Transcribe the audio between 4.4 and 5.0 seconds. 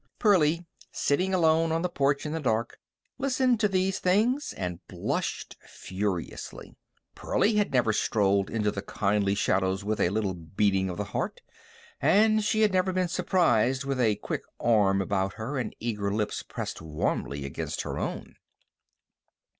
and